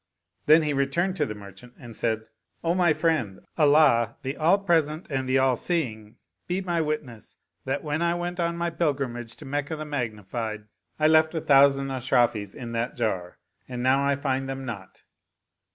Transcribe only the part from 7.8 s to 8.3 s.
when I